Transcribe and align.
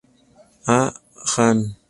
A. 0.67 0.79
Hahn. 1.31 1.59